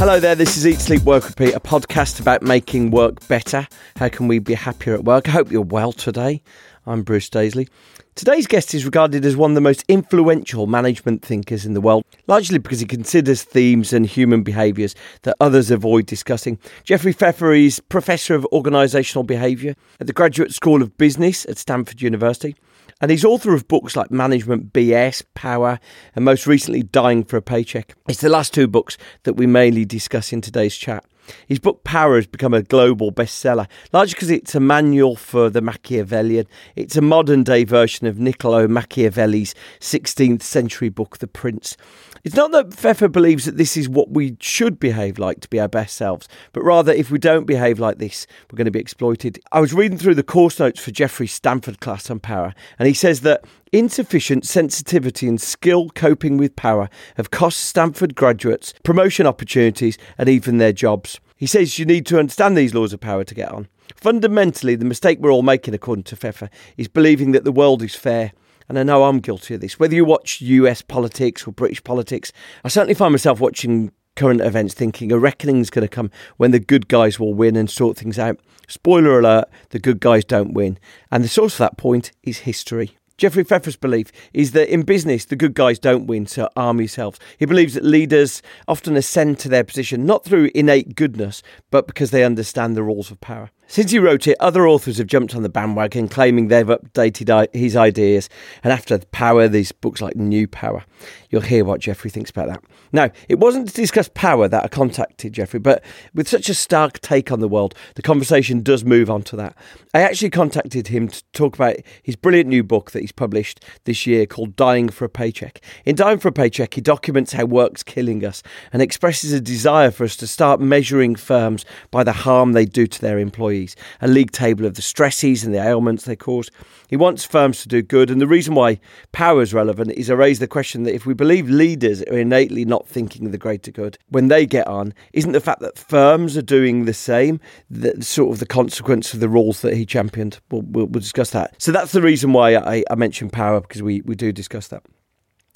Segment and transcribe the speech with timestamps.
[0.00, 3.68] Hello there, this is Eat Sleep Work Repeat, a podcast about making work better.
[3.96, 5.28] How can we be happier at work?
[5.28, 6.40] I hope you're well today.
[6.86, 7.68] I'm Bruce Daisley.
[8.14, 12.02] Today's guest is regarded as one of the most influential management thinkers in the world,
[12.26, 16.58] largely because he considers themes and human behaviours that others avoid discussing.
[16.82, 22.00] Jeffrey Pfeffer is Professor of Organisational Behaviour at the Graduate School of Business at Stanford
[22.00, 22.56] University.
[23.00, 25.80] And he's author of books like Management BS, Power,
[26.14, 27.94] and most recently Dying for a Paycheck.
[28.08, 31.04] It's the last two books that we mainly discuss in today's chat.
[31.46, 35.60] His book Power has become a global bestseller, largely because it's a manual for the
[35.60, 36.46] Machiavellian.
[36.76, 41.76] It's a modern day version of Niccolo Machiavelli's 16th century book, The Prince.
[42.22, 45.58] It's not that Pfeffer believes that this is what we should behave like to be
[45.58, 48.78] our best selves, but rather if we don't behave like this, we're going to be
[48.78, 49.38] exploited.
[49.52, 52.94] I was reading through the course notes for Jeffrey's Stanford class on power, and he
[52.94, 59.98] says that insufficient sensitivity and skill coping with power have cost Stanford graduates promotion opportunities
[60.18, 61.20] and even their jobs.
[61.36, 63.68] He says you need to understand these laws of power to get on.
[63.96, 67.94] Fundamentally, the mistake we're all making, according to Pfeffer, is believing that the world is
[67.94, 68.32] fair.
[68.68, 69.80] And I know I'm guilty of this.
[69.80, 72.32] Whether you watch US politics or British politics,
[72.62, 76.60] I certainly find myself watching current events thinking a reckoning's going to come when the
[76.60, 78.38] good guys will win and sort things out.
[78.68, 80.78] Spoiler alert, the good guys don't win.
[81.10, 82.96] And the source of that point is history.
[83.20, 87.20] Jeffrey Pfeffer's belief is that in business, the good guys don't win, so arm yourselves.
[87.38, 92.12] He believes that leaders often ascend to their position not through innate goodness, but because
[92.12, 93.50] they understand the rules of power.
[93.70, 97.76] Since he wrote it, other authors have jumped on the bandwagon, claiming they've updated his
[97.76, 98.28] ideas.
[98.64, 100.84] And after Power, these books like New Power,
[101.30, 102.64] you'll hear what Jeffrey thinks about that.
[102.92, 106.98] Now, it wasn't to discuss power that I contacted Jeffrey, but with such a stark
[107.00, 109.56] take on the world, the conversation does move on to that.
[109.94, 114.06] I actually contacted him to talk about his brilliant new book that he's published this
[114.06, 115.60] year called Dying for a Paycheck.
[115.84, 118.42] In Dying for a Paycheck, he documents how work's killing us
[118.72, 122.88] and expresses a desire for us to start measuring firms by the harm they do
[122.88, 123.59] to their employees,
[124.00, 126.50] a league table of the stresses and the ailments they cause.
[126.88, 128.80] He wants firms to do good, and the reason why
[129.12, 132.64] power is relevant is I raise the question that if we believe leaders are innately
[132.64, 136.36] not thinking of the greater good when they get on, isn't the fact that firms
[136.36, 140.40] are doing the same the sort of the consequence of the rules that he championed?
[140.50, 141.60] We'll, we'll, we'll discuss that.
[141.60, 144.82] So that's the reason why I, I mentioned power because we, we do discuss that.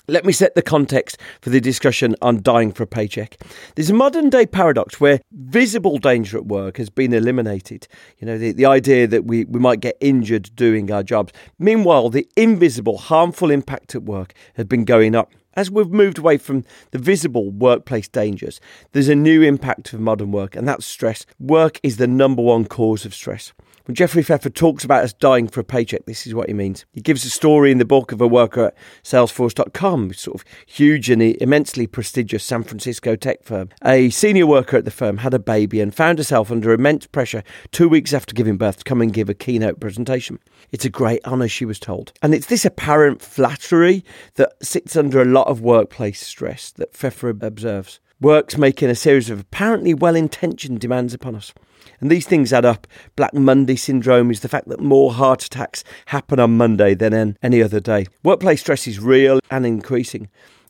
[0.06, 3.38] Let me set the context for the discussion on dying for a paycheck.
[3.75, 7.88] There's a modern day paradox where visible danger at work has been eliminated.
[8.19, 11.32] You know, the, the idea that we, we might get injured doing our jobs.
[11.59, 15.32] Meanwhile, the invisible harmful impact at work has been going up.
[15.54, 18.60] As we've moved away from the visible workplace dangers,
[18.93, 21.25] there's a new impact of modern work, and that's stress.
[21.38, 23.54] Work is the number one cause of stress.
[23.86, 26.86] When Jeffrey Pfeffer talks about us dying for a paycheck, this is what he means.
[26.94, 31.10] He gives a story in the book of a worker at Salesforce.com, sort of huge
[31.10, 33.68] and immensely prestigious San Francisco tech firm.
[33.84, 37.42] A senior worker at the firm had a baby and found herself under immense pressure
[37.72, 40.38] two weeks after giving birth to come and give a keynote presentation.
[40.72, 42.14] It's a great honour, she was told.
[42.22, 44.02] And it's this apparent flattery
[44.37, 48.00] that sits under a lot of workplace stress that Pfeffer observes.
[48.19, 51.52] Work's making a series of apparently well intentioned demands upon us.
[52.00, 52.86] And these things add up.
[53.16, 57.62] Black Monday syndrome is the fact that more heart attacks happen on Monday than any
[57.62, 58.06] other day.
[58.22, 60.28] Workplace stress is real and increasing.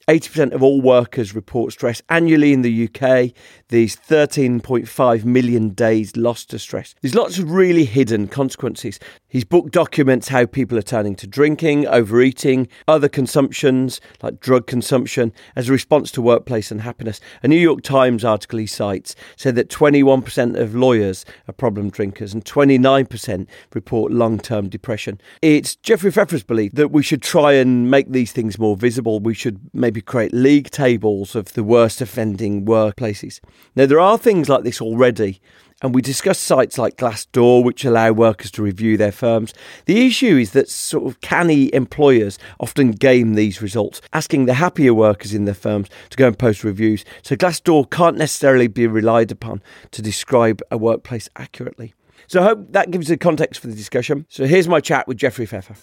[0.08, 3.32] 80% of all workers report stress annually in the UK.
[3.68, 6.94] These 13.5 million days lost to stress.
[7.00, 9.00] There's lots of really hidden consequences.
[9.28, 15.32] His book documents how people are turning to drinking, overeating, other consumptions like drug consumption
[15.56, 17.20] as a response to workplace unhappiness.
[17.42, 22.32] A New York Times article he cites said that 21% of lawyers are problem drinkers
[22.32, 25.20] and 29% report long term depression.
[25.42, 29.18] It's Jeffrey Pfeffer's belief that we should try and make these things more visible.
[29.18, 33.40] We should maybe create league tables of the worst offending workplaces.
[33.76, 35.40] Now, there are things like this already,
[35.82, 39.52] and we discussed sites like Glassdoor, which allow workers to review their firms.
[39.86, 44.94] The issue is that sort of canny employers often game these results, asking the happier
[44.94, 47.04] workers in their firms to go and post reviews.
[47.22, 51.94] So Glassdoor can't necessarily be relied upon to describe a workplace accurately.
[52.28, 54.26] So I hope that gives the context for the discussion.
[54.30, 55.74] So here's my chat with Jeffrey Pfeffer.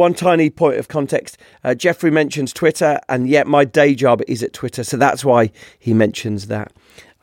[0.00, 4.42] One tiny point of context uh, Jeffrey mentions Twitter, and yet my day job is
[4.42, 6.72] at Twitter, so that's why he mentions that.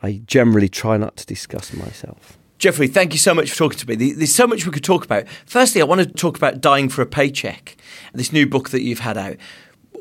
[0.00, 2.38] I generally try not to discuss myself.
[2.58, 4.12] Jeffrey, thank you so much for talking to me.
[4.12, 5.26] There's so much we could talk about.
[5.44, 7.76] Firstly, I want to talk about Dying for a Paycheck,
[8.14, 9.38] this new book that you've had out.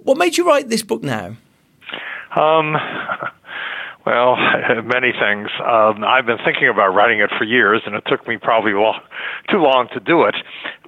[0.03, 1.35] What made you write this book now?
[2.35, 2.75] Um,
[4.07, 4.37] well,
[4.85, 5.49] many things.
[5.59, 9.01] Um, I've been thinking about writing it for years, and it took me probably long,
[9.51, 10.35] too long to do it.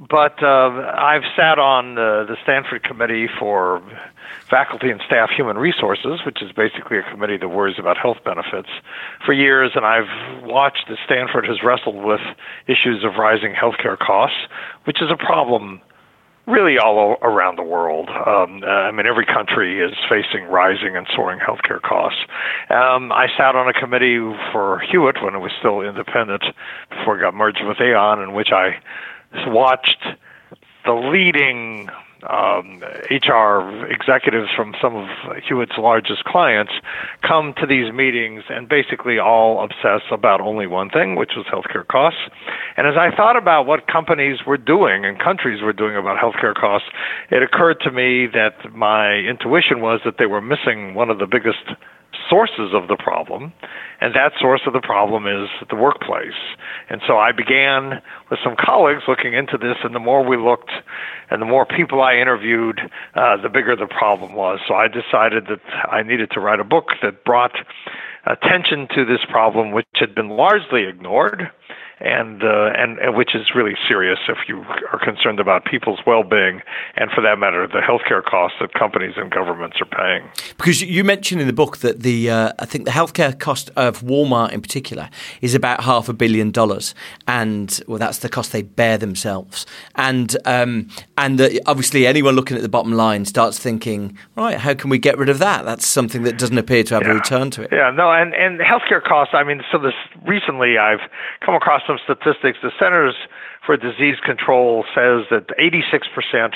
[0.09, 3.83] But uh, I've sat on uh, the Stanford Committee for
[4.49, 8.69] Faculty and Staff Human Resources, which is basically a committee that worries about health benefits,
[9.25, 12.21] for years, and I've watched that Stanford has wrestled with
[12.67, 14.47] issues of rising healthcare costs,
[14.85, 15.81] which is a problem
[16.49, 18.09] really all around the world.
[18.09, 22.19] Um, uh, I mean, every country is facing rising and soaring healthcare costs.
[22.69, 24.19] Um, I sat on a committee
[24.51, 26.43] for Hewitt when it was still independent
[26.89, 28.79] before it got merged with Aon, in which I
[29.47, 30.03] watched
[30.85, 31.89] the leading
[32.27, 35.07] um, HR executives from some of
[35.47, 36.73] Hewitt's largest clients
[37.21, 41.87] come to these meetings and basically all obsess about only one thing, which was healthcare
[41.87, 42.19] costs.
[42.77, 46.55] And as I thought about what companies were doing and countries were doing about healthcare
[46.55, 46.87] costs,
[47.31, 51.27] it occurred to me that my intuition was that they were missing one of the
[51.27, 51.71] biggest
[52.29, 53.53] sources of the problem,
[54.01, 56.37] and that source of the problem is the workplace.
[56.89, 60.71] And so I began with some colleagues looking into this, and the more we looked
[61.29, 62.79] and the more people I interviewed,
[63.15, 64.59] uh, the bigger the problem was.
[64.67, 65.61] So I decided that
[65.91, 67.55] I needed to write a book that brought
[68.25, 71.51] attention to this problem, which had been largely ignored
[72.01, 76.61] and, uh, and and which is really serious if you are concerned about people's well-being
[76.95, 80.29] and, for that matter, the healthcare costs that companies and governments are paying.
[80.57, 84.01] Because you mentioned in the book that the uh, I think the healthcare cost of
[84.01, 85.09] Walmart in particular
[85.41, 86.95] is about half a billion dollars,
[87.27, 92.55] and well, that's the cost they bear themselves, and um, and uh, obviously anyone looking
[92.55, 95.65] at the bottom line starts thinking, right, how can we get rid of that?
[95.65, 97.11] That's something that doesn't appear to have yeah.
[97.11, 97.69] a return to it.
[97.71, 99.33] Yeah, no, and and healthcare costs.
[99.33, 99.93] I mean, so this
[100.25, 101.01] recently I've
[101.45, 102.59] come across some statistics.
[102.61, 103.15] The Centers
[103.65, 106.53] for Disease Control says that 86%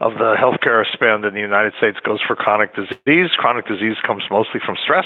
[0.00, 3.28] of the healthcare spend in the United States goes for chronic disease.
[3.36, 5.04] Chronic disease comes mostly from stress.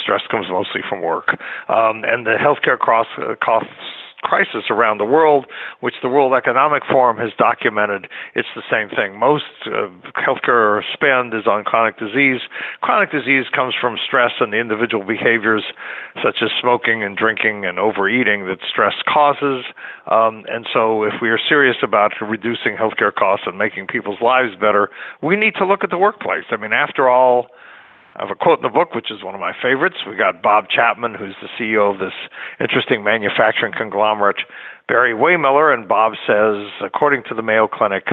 [0.00, 1.34] Stress comes mostly from work.
[1.68, 3.74] Um, and the healthcare costs, uh, costs
[4.22, 5.46] crisis around the world,
[5.80, 8.08] which the World Economic Forum has documented.
[8.34, 9.18] It's the same thing.
[9.18, 12.40] Most uh, healthcare spend is on chronic disease.
[12.80, 15.64] Chronic disease comes from stress and the individual behaviors,
[16.22, 19.64] such as smoking and drinking and overeating, that stress causes.
[20.10, 24.54] Um, and so, if we are serious about reducing healthcare costs and making people's lives
[24.60, 24.90] better,
[25.22, 26.44] we need to look at the workplace.
[26.50, 27.48] I mean, after all,
[28.16, 29.96] I have a quote in the book, which is one of my favorites.
[30.08, 32.14] We got Bob Chapman, who's the CEO of this
[32.58, 34.40] interesting manufacturing conglomerate,
[34.88, 38.06] Barry-Wehmiller, and Bob says, according to the Mayo Clinic,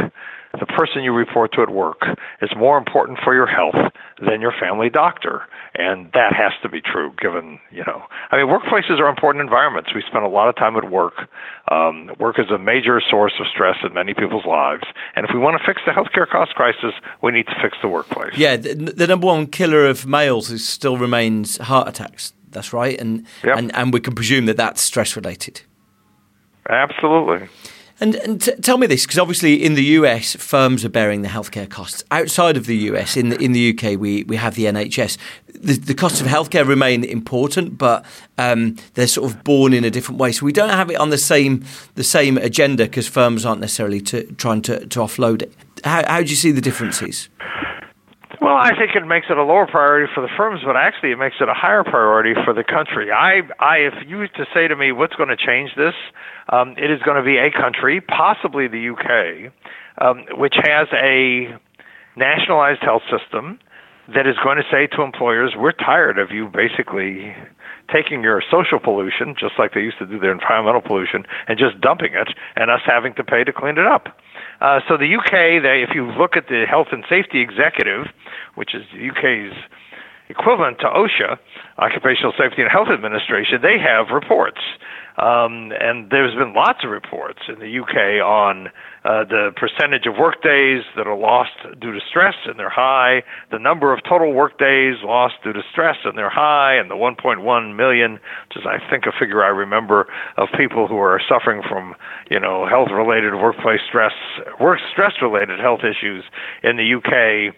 [0.59, 2.03] the person you report to at work
[2.41, 5.41] is more important for your health than your family doctor.
[5.75, 9.89] And that has to be true given, you know, I mean, workplaces are important environments.
[9.95, 11.27] We spend a lot of time at work.
[11.71, 14.83] Um, work is a major source of stress in many people's lives.
[15.15, 16.93] And if we want to fix the healthcare cost crisis,
[17.23, 18.37] we need to fix the workplace.
[18.37, 22.33] Yeah, the, the number one killer of males is still remains heart attacks.
[22.51, 22.99] That's right.
[22.99, 23.57] And, yep.
[23.57, 25.61] and, and we can presume that that's stress related.
[26.69, 27.49] Absolutely.
[28.03, 31.29] And, and t- tell me this, because obviously in the US, firms are bearing the
[31.29, 32.03] healthcare costs.
[32.11, 35.17] Outside of the US, in the, in the UK, we, we have the NHS.
[35.47, 38.03] The, the costs of healthcare remain important, but
[38.37, 40.33] um, they're sort of borne in a different way.
[40.33, 41.63] So we don't have it on the same
[41.95, 45.53] the same agenda because firms aren't necessarily to, trying to, to offload it.
[45.85, 47.29] How, how do you see the differences?
[48.43, 51.17] Well, I think it makes it a lower priority for the firms, but actually it
[51.17, 53.09] makes it a higher priority for the country.
[53.09, 55.93] I, I, if you were to say to me, what's going to change this?
[56.49, 59.47] Um, it is going to be a country, possibly the UK,
[60.03, 61.55] um, which has a
[62.17, 63.59] nationalized health system
[64.13, 67.33] that is going to say to employers, we're tired of you basically
[67.87, 71.79] taking your social pollution, just like they used to do their environmental pollution, and just
[71.79, 74.19] dumping it, and us having to pay to clean it up.
[74.63, 78.07] Uh, so the UK, they, if you look at the Health and Safety Executive,
[78.55, 79.51] which is the UK's
[80.29, 81.37] equivalent to OSHA,
[81.77, 84.61] Occupational Safety and Health Administration, they have reports.
[85.17, 88.69] Um, and there's been lots of reports in the UK on
[89.05, 93.23] uh, the percentage of workdays that are lost due to stress, and they're high.
[93.51, 96.75] The number of total workdays lost due to stress, and they're high.
[96.75, 100.07] And the 1.1 million, which is I think a figure I remember,
[100.37, 101.95] of people who are suffering from
[102.29, 104.13] you know health-related workplace stress,
[104.59, 106.23] work stress-related health issues
[106.63, 107.53] in the UK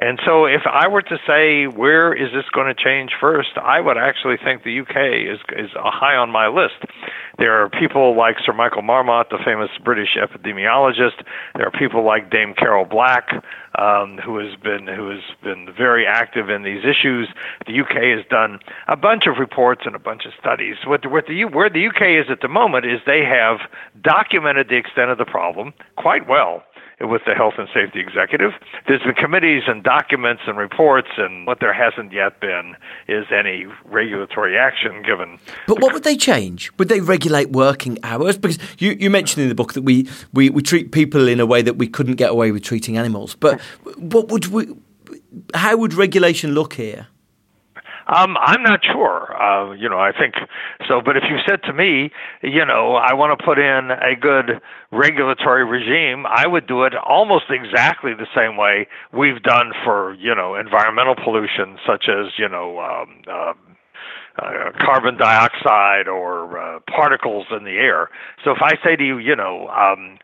[0.00, 3.80] and so, if I were to say where is this going to change first, I
[3.80, 4.96] would actually think the UK
[5.28, 6.86] is is high on my list.
[7.36, 11.22] There are people like Sir Michael Marmot, the famous British epidemiologist.
[11.54, 13.28] There are people like Dame Carol Black,
[13.78, 17.28] um, who has been who has been very active in these issues.
[17.66, 20.76] The UK has done a bunch of reports and a bunch of studies.
[20.86, 23.58] What, what the where the UK is at the moment is they have
[24.00, 26.62] documented the extent of the problem quite well
[27.00, 28.52] with the health and safety executive.
[28.86, 32.76] There's been committees and documents and reports, and what there hasn't yet been
[33.08, 35.38] is any regulatory action given.
[35.66, 36.70] But what would they change?
[36.78, 38.36] Would they regulate working hours?
[38.36, 41.46] Because you, you mentioned in the book that we, we, we treat people in a
[41.46, 43.34] way that we couldn't get away with treating animals.
[43.34, 43.60] But
[43.96, 44.68] what would we?
[45.54, 47.06] How would regulation look here?
[48.14, 49.40] Um, I'm not sure.
[49.40, 50.34] Uh, you know, I think
[50.88, 51.00] so.
[51.00, 52.10] But if you said to me,
[52.42, 56.94] you know, I want to put in a good regulatory regime, I would do it
[56.96, 62.48] almost exactly the same way we've done for, you know, environmental pollution, such as, you
[62.48, 63.52] know, um, uh,
[64.42, 68.10] uh, carbon dioxide or uh, particles in the air.
[68.44, 70.18] So if I say to you, you know, um,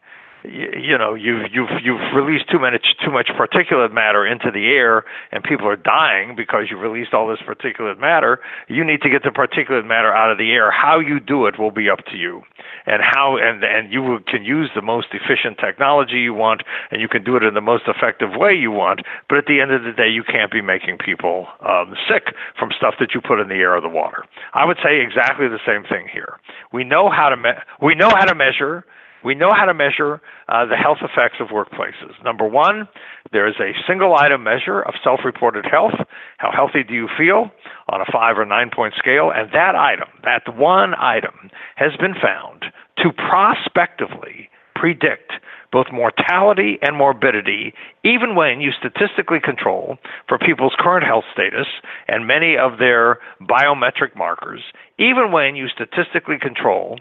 [0.49, 5.05] you, know you've you've you've released too much too much particulate matter into the air
[5.33, 8.41] and people are dying because you've released all this particulate matter.
[8.69, 10.71] You need to get the particulate matter out of the air.
[10.71, 12.43] How you do it will be up to you.
[12.87, 17.09] And how and and you can use the most efficient technology you want and you
[17.09, 19.01] can do it in the most effective way you want.
[19.29, 22.71] But at the end of the day you can't be making people um, sick from
[22.77, 24.25] stuff that you put in the air or the water.
[24.55, 26.39] I would say exactly the same thing here.
[26.73, 28.85] We know how to me- we know how to measure
[29.25, 32.13] we know how to measure uh, the health effects of workplaces.
[32.25, 32.89] Number one,
[33.33, 35.95] there is a single item measure of self reported health.
[36.39, 37.51] How healthy do you feel
[37.89, 39.33] on a five or nine point scale?
[39.35, 42.67] And that item, that one item, has been found
[42.99, 45.33] to prospectively predict
[45.73, 51.67] both mortality and morbidity, even when you statistically control for people's current health status
[52.09, 54.63] and many of their biometric markers,
[54.99, 56.99] even when you statistically control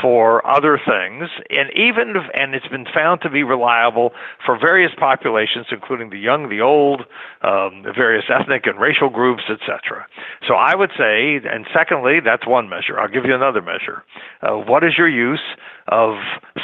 [0.00, 4.12] for other things, and even and it's been found to be reliable
[4.44, 7.02] for various populations, including the young, the old,
[7.42, 10.06] um, the various ethnic and racial groups, etc.
[10.46, 12.98] So I would say, and secondly, that's one measure.
[12.98, 14.04] I'll give you another measure.
[14.42, 15.42] Uh, what is your use
[15.88, 16.16] of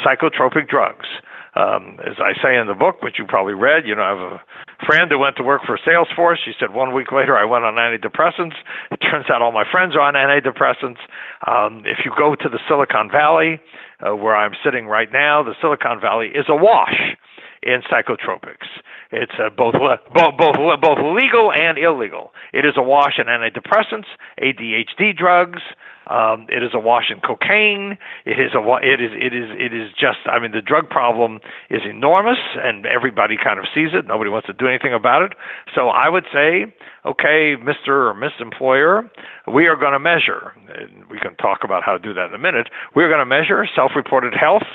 [0.03, 1.07] psychotropic drugs?
[1.55, 4.41] Um, as I say in the book, which you probably read, you know, I have
[4.41, 6.37] a friend who went to work for Salesforce.
[6.45, 8.53] She said one week later I went on antidepressants.
[8.91, 11.01] It turns out all my friends are on antidepressants.
[11.47, 13.59] Um, if you go to the Silicon Valley,
[14.05, 17.17] uh, where I'm sitting right now, the Silicon Valley is awash
[17.63, 18.67] in psychotropics.
[19.11, 22.31] It's uh, both, le- both both both legal and illegal.
[22.53, 24.05] It is awash in antidepressants,
[24.41, 25.61] ADHD drugs,
[26.09, 27.97] um, it is awash in cocaine.
[28.25, 30.25] It is a it is it is it is just.
[30.25, 31.39] I mean, the drug problem
[31.69, 34.07] is enormous, and everybody kind of sees it.
[34.07, 35.33] Nobody wants to do anything about it.
[35.75, 36.65] So I would say,
[37.05, 39.09] okay, Mister or Miss Employer,
[39.47, 40.53] we are going to measure.
[40.73, 42.69] And we can talk about how to do that in a minute.
[42.95, 44.65] We're going to measure self-reported health.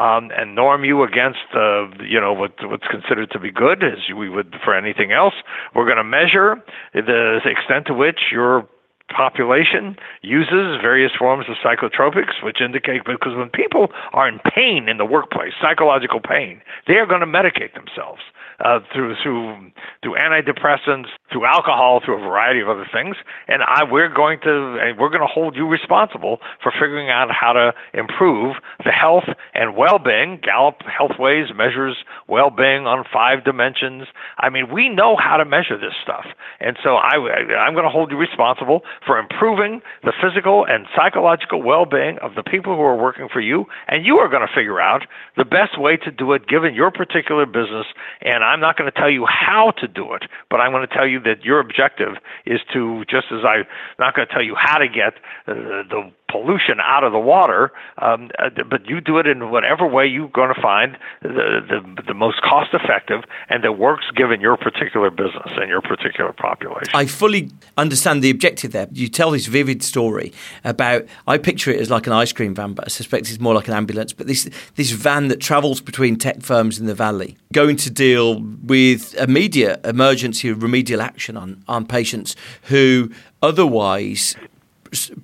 [0.00, 3.98] Um, and norm you against uh, you know what, what's considered to be good as
[4.16, 5.34] we would for anything else.
[5.74, 6.56] We're going to measure
[6.94, 8.66] the extent to which your
[9.14, 14.96] population uses various forms of psychotropics, which indicate because when people are in pain in
[14.96, 18.22] the workplace, psychological pain, they are going to medicate themselves
[18.60, 19.70] uh, through through
[20.02, 23.16] through antidepressants, through alcohol, through a variety of other things.
[23.48, 27.52] And I, we're going to we're going to hold you responsible for figuring out how
[27.52, 30.40] to improve the health and well-being.
[30.42, 31.96] Gallup Healthways measures
[32.28, 34.04] well-being on five dimensions.
[34.38, 36.26] I mean, we know how to measure this stuff,
[36.60, 37.16] and so I,
[37.56, 42.42] I'm going to hold you responsible for improving the physical and psychological well-being of the
[42.42, 45.06] people who are working for you, and you are going to figure out
[45.36, 47.86] the best way to do it given your particular business.
[48.20, 50.94] And I'm not going to tell you how to do it, but I'm going to
[50.94, 52.14] tell you that your objective
[52.46, 53.64] is to, just as I'm
[53.98, 55.14] not going to tell you how to get
[55.46, 55.54] uh,
[55.88, 60.06] the pollution out of the water, um, uh, but you do it in whatever way
[60.06, 64.56] you're going to find the, the, the most cost effective and that works given your
[64.56, 66.90] particular business and your particular population.
[66.94, 68.88] I fully understand the objective there.
[68.92, 70.32] You tell this vivid story
[70.64, 73.54] about, I picture it as like an ice cream van, but I suspect it's more
[73.54, 74.12] like an ambulance.
[74.12, 78.40] But this, this van that travels between tech firms in the valley, going to deal
[78.64, 83.10] with immediate emergency remedial action on, on patients who
[83.42, 84.36] otherwise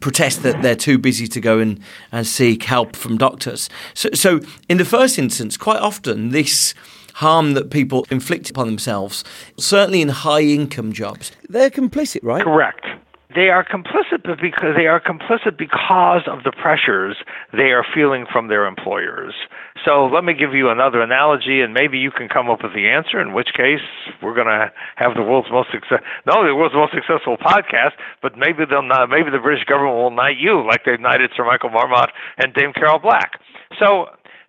[0.00, 1.80] protest that they're too busy to go and,
[2.12, 3.68] and seek help from doctors.
[3.94, 6.74] So, so, in the first instance, quite often this
[7.14, 9.24] harm that people inflict upon themselves,
[9.58, 12.42] certainly in high income jobs, they're complicit, right?
[12.42, 12.86] Correct.
[13.34, 17.16] They are complicit because they are complicit because of the pressures
[17.52, 19.34] they are feeling from their employers.
[19.84, 22.88] So let me give you another analogy, and maybe you can come up with the
[22.88, 23.20] answer.
[23.20, 23.84] In which case,
[24.22, 27.92] we're going to have the world's most success, no, the world's most successful podcast.
[28.22, 31.44] But maybe they'll not, maybe the British government will knight you, like they've knighted Sir
[31.44, 33.40] Michael Marmot and Dame Carol Black.
[33.78, 34.06] So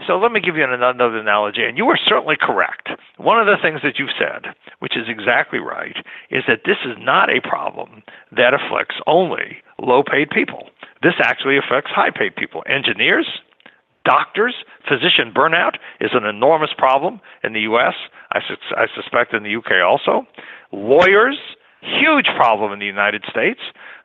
[0.08, 2.89] so let me give you another analogy, and you are certainly correct.
[3.18, 5.98] One of the things that you've said, which is exactly right,
[6.32, 10.70] is that this is not a problem that afflicts only low paid people.
[11.03, 12.63] This actually affects high paid people.
[12.68, 13.27] Engineers,
[14.06, 14.56] doctors,
[14.88, 17.96] physician burnout is an enormous problem in the US.
[18.32, 20.25] I, su- I suspect in the UK also.
[20.72, 21.38] Lawyers,
[21.82, 23.60] huge problem in the United States.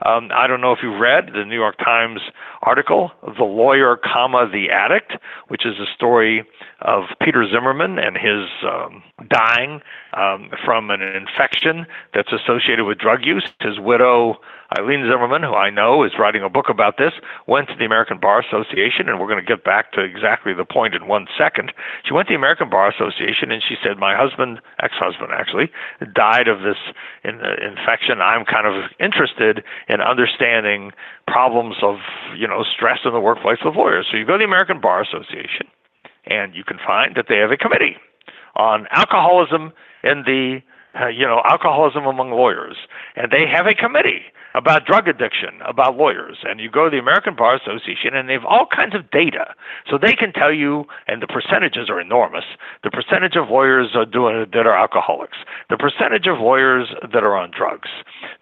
[0.05, 2.21] Um, I don't know if you've read the New York Times
[2.65, 5.13] article, "The Lawyer, comma the Addict,"
[5.49, 6.45] which is a story
[6.81, 9.81] of Peter Zimmerman and his um, dying
[10.15, 13.47] um, from an infection that's associated with drug use.
[13.61, 14.41] His widow
[14.79, 17.13] Eileen Zimmerman, who I know is writing a book about this,
[17.47, 20.65] went to the American Bar Association, and we're going to get back to exactly the
[20.65, 21.73] point in one second.
[22.05, 25.71] She went to the American Bar Association and she said, My husband, ex husband actually,
[26.15, 26.79] died of this
[27.23, 28.21] in, uh, infection.
[28.21, 30.93] I'm kind of interested in understanding
[31.29, 31.97] problems of,
[32.37, 34.07] you know, stress in the workplace of lawyers.
[34.11, 35.67] So you go to the American Bar Association,
[36.27, 37.97] and you can find that they have a committee
[38.55, 40.61] on alcoholism in the
[41.01, 42.77] uh, you know, alcoholism among lawyers.
[43.17, 44.23] And they have a committee
[44.55, 46.39] about drug addiction, about lawyers.
[46.45, 49.55] And you go to the American Bar Association, and they have all kinds of data.
[49.91, 52.45] So they can tell you, and the percentages are enormous,
[52.85, 55.39] the percentage of lawyers are doing, that are alcoholics,
[55.71, 57.89] the percentage of lawyers that are on drugs,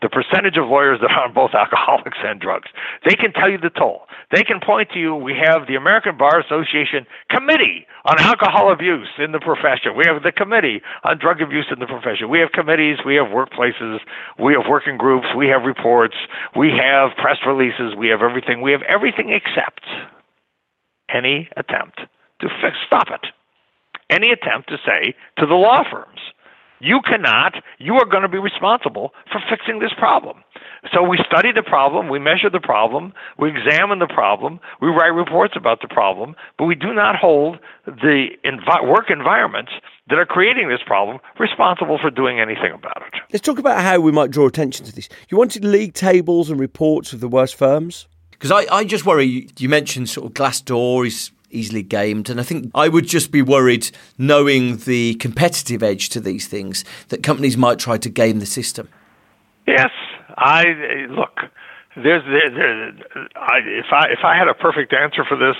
[0.02, 2.68] the percentage of lawyers that are on both alcoholics and drugs.
[3.08, 4.02] They can tell you the toll.
[4.30, 9.08] They can point to you, we have the American Bar Association Committee on Alcohol Abuse
[9.18, 9.96] in the profession.
[9.96, 12.28] We have the Committee on Drug Abuse in the profession.
[12.28, 14.00] We have committees, we have workplaces,
[14.38, 16.16] we have working groups, we have reports reports,
[16.56, 18.60] we have press releases, we have everything.
[18.60, 19.84] We have everything except
[21.08, 22.00] any attempt
[22.40, 23.26] to fix, stop it.
[24.10, 26.20] Any attempt to say to the law firms,
[26.80, 30.42] you cannot, you are going to be responsible for fixing this problem.
[30.92, 35.14] So we study the problem, we measure the problem, we examine the problem, we write
[35.14, 39.70] reports about the problem, but we do not hold the envi- work environments
[40.08, 43.20] that are creating this problem responsible for doing anything about it.
[43.32, 45.08] Let's talk about how we might draw attention to this.
[45.28, 48.08] You wanted league tables and reports of the worst firms?
[48.32, 52.28] Because I, I just worry, you mentioned sort of Glassdoor is easily gamed.
[52.28, 56.84] And I think I would just be worried, knowing the competitive edge to these things,
[57.08, 58.88] that companies might try to game the system.
[59.66, 59.90] Yes,
[60.36, 61.40] I look.
[61.94, 62.92] There's, there, there,
[63.36, 65.56] I, if I if I had a perfect answer for this,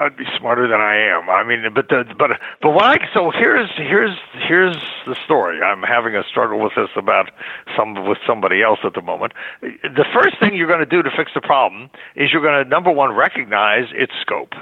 [0.00, 1.28] I'd be smarter than I am.
[1.28, 2.30] I mean, but the, but
[2.62, 5.62] but what I so here's here's here's the story.
[5.62, 7.30] I'm having a struggle with this about
[7.76, 9.32] some with somebody else at the moment.
[9.60, 12.68] The first thing you're going to do to fix the problem is you're going to
[12.68, 14.54] number one recognize its scope.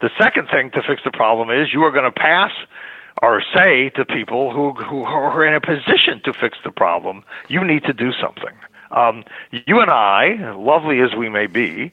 [0.00, 2.52] The second thing to fix the problem is you are going to pass
[3.22, 7.64] or say to people who who are in a position to fix the problem, you
[7.64, 8.54] need to do something.
[8.90, 11.92] Um, you and I, lovely as we may be,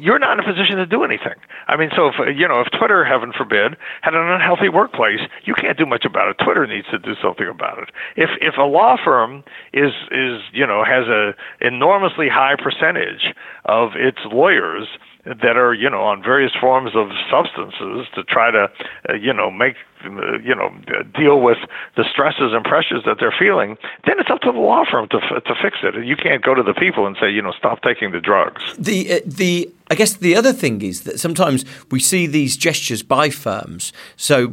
[0.00, 1.34] you're not in a position to do anything.
[1.68, 5.54] I mean, so if you know, if Twitter, heaven forbid, had an unhealthy workplace, you
[5.54, 6.42] can't do much about it.
[6.42, 7.90] Twitter needs to do something about it.
[8.16, 13.34] If if a law firm is is you know has a enormously high percentage
[13.66, 14.88] of its lawyers
[15.26, 18.70] that are you know on various forms of substances to try to
[19.10, 20.70] uh, you know make you know
[21.14, 21.58] deal with
[21.96, 25.20] the stresses and pressures that they're feeling then it's up to the law firm to
[25.20, 28.12] to fix it you can't go to the people and say you know stop taking
[28.12, 32.28] the drugs the uh, the I guess the other thing is that sometimes we see
[32.28, 33.92] these gestures by firms.
[34.16, 34.44] So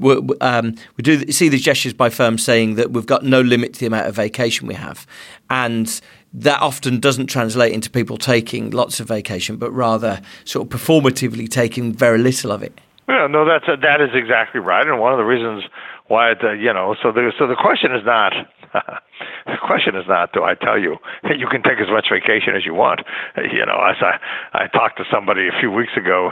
[0.41, 3.79] um, we do see these gestures by firms saying that we've got no limit to
[3.79, 5.05] the amount of vacation we have,
[5.47, 6.01] and
[6.33, 11.47] that often doesn't translate into people taking lots of vacation, but rather sort of performatively
[11.47, 12.79] taking very little of it.
[13.07, 15.63] Yeah, no, that's that is exactly right, and one of the reasons
[16.07, 18.33] why the you know so the so the question is not
[19.45, 20.97] the question is not do I tell you
[21.37, 23.01] you can take as much vacation as you want.
[23.57, 24.19] You know as I
[24.53, 26.29] I talked to somebody a few weeks ago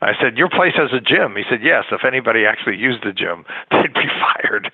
[0.00, 1.36] I said your place has a gym.
[1.36, 4.70] He said yes if anybody actually used the gym they'd be fired.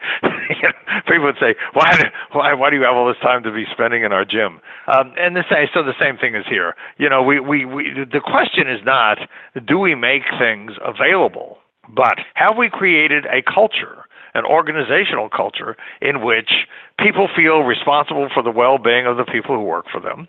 [1.07, 4.05] People would say why why why do you have all this time to be spending
[4.05, 4.61] in our gym?
[4.87, 6.75] Um and the same so the same thing is here.
[6.99, 9.19] You know we we we the question is not
[9.67, 11.59] do we make things available?
[11.89, 16.67] But have we created a culture an organizational culture in which
[16.99, 20.29] people feel responsible for the well-being of the people who work for them.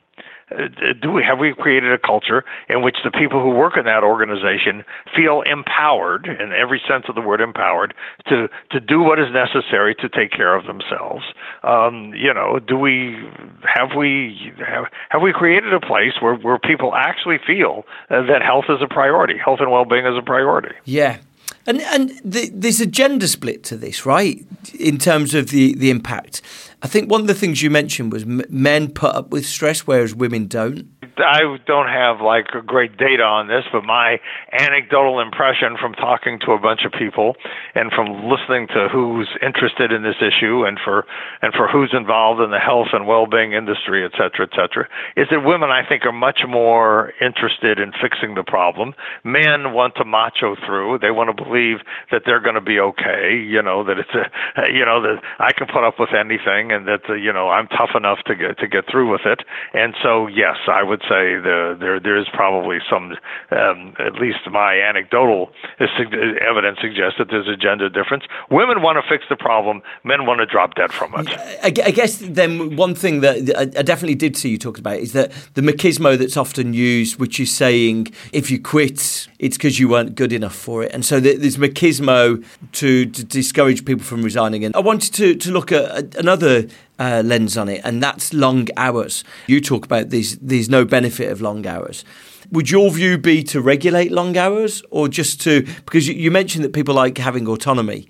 [0.51, 0.67] Uh,
[1.01, 4.03] do we have we created a culture in which the people who work in that
[4.03, 4.83] organization
[5.15, 7.93] feel empowered in every sense of the word empowered
[8.27, 11.23] to to do what is necessary to take care of themselves?
[11.63, 13.17] Um, you know do we
[13.63, 18.41] have we have, have we created a place where where people actually feel uh, that
[18.41, 20.75] health is a priority health and well-being is a priority?
[20.83, 21.17] Yeah
[21.65, 24.43] and and the, there's a gender split to this, right?
[24.77, 26.41] In terms of the the impact.
[26.83, 30.15] I think one of the things you mentioned was men put up with stress, whereas
[30.15, 30.89] women don't.
[31.17, 34.19] I don't have like great data on this, but my
[34.51, 37.35] anecdotal impression from talking to a bunch of people
[37.75, 41.05] and from listening to who's interested in this issue and for
[41.41, 45.27] and for who's involved in the health and well-being industry, et cetera, et cetera, is
[45.29, 48.95] that women I think are much more interested in fixing the problem.
[49.23, 53.37] Men want to macho through; they want to believe that they're going to be okay.
[53.37, 56.87] You know that it's a you know that I can put up with anything and
[56.87, 59.41] that you know I'm tough enough to get to get through with it.
[59.73, 63.13] And so yes, I would say the, there there is probably some,
[63.51, 68.23] um, at least my anecdotal evidence suggests that there's a gender difference.
[68.49, 71.27] Women want to fix the problem, men want to drop dead from it.
[71.63, 75.31] I, guess then one thing that I definitely did see you talk about is that
[75.53, 80.15] the machismo that's often used, which is saying if you quit, it's because you weren't
[80.15, 84.63] good enough for it, and so there's machismo to, to discourage people from resigning.
[84.65, 86.60] And I wanted to to look at another
[86.99, 89.23] uh, lens on it, and that's long hours.
[89.47, 92.03] You talk about these there's no benefit of long hours.
[92.51, 96.63] Would your view be to regulate long hours, or just to because you, you mentioned
[96.65, 98.07] that people like having autonomy?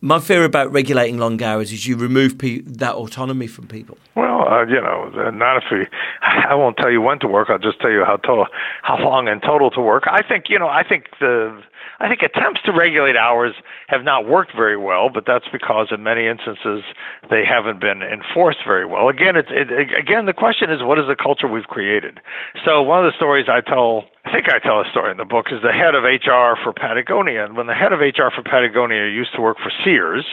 [0.00, 3.96] My fear about regulating long hours is you remove pe- that autonomy from people.
[4.14, 5.86] Well, uh, you know, not if we.
[6.22, 7.48] I won't tell you when to work.
[7.48, 8.46] I'll just tell you how total,
[8.82, 10.04] how long in total to work.
[10.06, 10.68] I think you know.
[10.68, 11.62] I think the
[12.00, 13.54] I think attempts to regulate hours
[13.88, 16.82] have not worked very well, but that's because in many instances
[17.30, 19.08] they haven't been enforced very well.
[19.08, 22.20] Again, it's it, again the question is what is the culture we've created.
[22.64, 25.24] So one of the stories I tell, I think I tell a story in the
[25.24, 28.42] book, is the head of HR for Patagonia, and when the head of HR for
[28.42, 30.24] Patagonia used to work for Sears,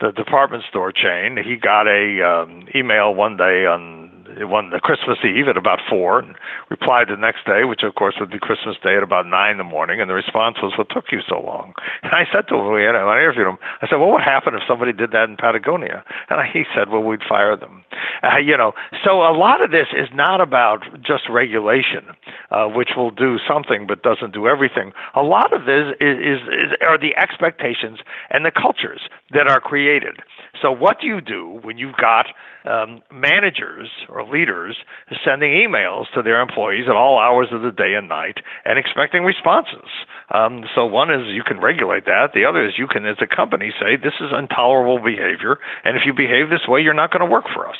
[0.00, 4.01] the department store chain, he got a um, email one day on
[4.40, 6.34] one the Christmas Eve at about four, and
[6.70, 9.58] replied the next day, which of course would be Christmas Day at about nine in
[9.58, 10.00] the morning.
[10.00, 12.82] And the response was, "What took you so long?" And I said to him, we
[12.82, 13.58] had, I interviewed him.
[13.80, 16.88] I said, "Well, what would happen if somebody did that in Patagonia?" And he said,
[16.90, 17.84] "Well, we'd fire them."
[18.22, 18.72] Uh, you know,
[19.04, 22.04] so a lot of this is not about just regulation,
[22.50, 24.92] uh, which will do something but doesn't do everything.
[25.14, 27.98] A lot of this is, is, is are the expectations
[28.30, 30.20] and the cultures that are created.
[30.60, 32.26] So, what do you do when you've got
[32.66, 34.76] um, managers or leaders
[35.24, 38.36] sending emails to their employees at all hours of the day and night
[38.66, 39.88] and expecting responses?
[40.30, 42.32] Um, so, one is you can regulate that.
[42.34, 46.02] The other is you can, as a company, say this is intolerable behavior, and if
[46.04, 47.78] you behave this way, you're not going to work for us.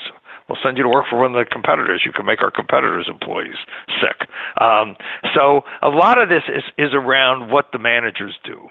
[0.48, 2.02] We'll send you to work for one of the competitors.
[2.04, 3.56] You can make our competitors' employees
[4.00, 4.28] sick.
[4.60, 4.96] Um,
[5.34, 8.68] so a lot of this is, is around what the managers do.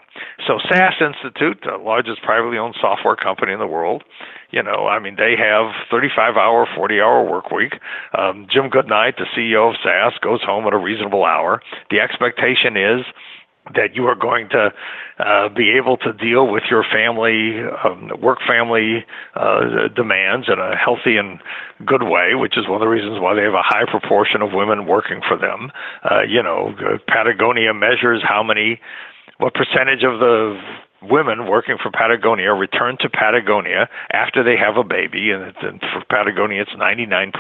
[0.48, 4.04] So SAS Institute, the largest privately owned software company in the world,
[4.52, 7.74] you know, I mean, they have 35 hour, 40 hour work week.
[8.18, 11.62] Um, Jim Goodnight, the CEO of SAS, goes home at a reasonable hour.
[11.90, 13.06] The expectation is
[13.76, 14.74] that you are going to
[15.20, 20.76] uh, be able to deal with your family, um, work family uh, demands in a
[20.76, 21.40] healthy and
[21.86, 24.50] good way, which is one of the reasons why they have a high proportion of
[24.54, 25.72] women working for them.
[26.04, 26.74] Uh, you know,
[27.08, 28.80] Patagonia measures how many,
[29.38, 30.60] what percentage of the
[31.02, 36.04] women working for Patagonia return to Patagonia after they have a baby, and and for
[36.10, 37.34] Patagonia it's 99%.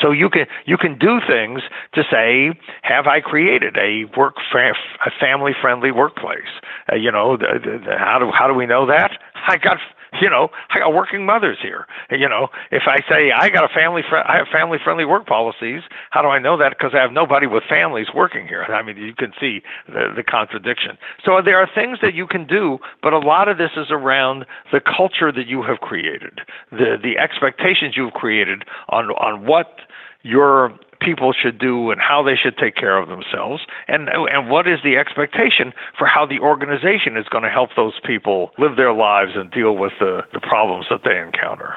[0.00, 1.62] So you can you can do things
[1.94, 6.60] to say, have I created a work fa- a family friendly workplace?
[6.92, 9.12] Uh, you know, the, the, how do how do we know that?
[9.46, 9.78] I got
[10.20, 11.86] you know, I got working mothers here.
[12.10, 15.26] You know, if I say I got a family, fr- I have family friendly work
[15.26, 15.82] policies.
[16.10, 16.70] How do I know that?
[16.70, 18.64] Because I have nobody with families working here.
[18.64, 20.98] I mean, you can see the, the contradiction.
[21.24, 24.46] So there are things that you can do, but a lot of this is around
[24.72, 29.78] the culture that you have created, the the expectations you've created on on what
[30.22, 30.72] your
[31.04, 34.78] people should do and how they should take care of themselves, and and what is
[34.82, 39.32] the expectation for how the organization is going to help those people live their lives
[39.34, 41.76] and deal with the, the problems that they encounter.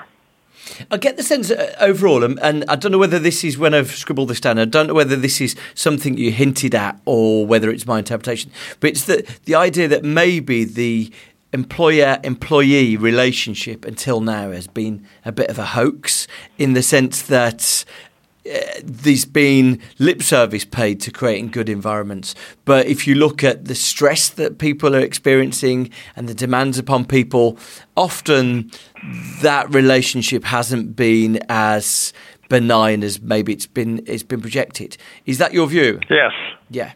[0.92, 3.74] I get the sense uh, overall, and, and, I don't know whether this is when
[3.74, 4.60] I've scribbled this down.
[4.60, 8.52] I don't know whether this is something you hinted at or whether it's my interpretation.
[8.80, 11.12] But it's the the idea that maybe the
[11.54, 17.22] employer employee relationship until now has been a bit of a hoax in the sense
[17.24, 17.86] that
[18.84, 22.36] there's been lip service paid to creating good environments.
[22.66, 27.06] But if you look at the stress that people are experiencing and the demands upon
[27.06, 27.58] people,
[27.96, 28.72] often
[29.42, 32.14] that relationship hasn't been as
[32.50, 34.98] benign as maybe it's been it's been projected.
[35.26, 36.00] Is that your view?
[36.10, 36.34] Yes.
[36.70, 36.94] Yeah.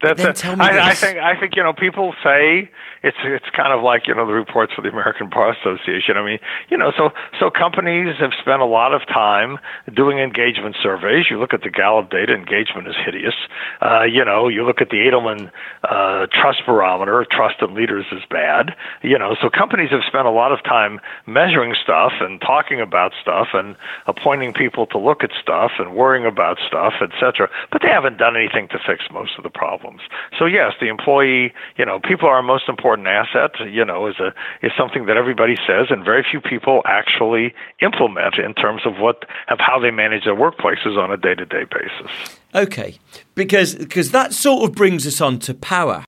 [0.00, 0.46] That's it.
[0.46, 2.70] I, I think I think you know people say
[3.02, 6.16] it's it's kind of like you know the reports for the American Bar Association.
[6.16, 9.58] I mean, you know, so so companies have spent a lot of time
[9.94, 11.26] doing engagement surveys.
[11.30, 13.34] You look at the Gallup data, engagement is hideous.
[13.80, 15.50] Uh, you know, you look at the Edelman
[15.84, 18.74] uh, Trust Barometer, trust in leaders is bad.
[19.02, 23.12] You know, so companies have spent a lot of time measuring stuff and talking about
[23.20, 27.48] stuff and appointing people to look at stuff and worrying about stuff, etc.
[27.70, 30.00] But they haven't done anything to fix most of the problems.
[30.38, 34.16] So yes, the employee, you know, people are most important important asset, you know, is
[34.18, 34.32] a
[34.64, 39.24] is something that everybody says, and very few people actually implement in terms of what
[39.48, 42.38] of how they manage their workplaces on a day to day basis.
[42.54, 42.98] Okay,
[43.34, 46.04] because because that sort of brings us on to power.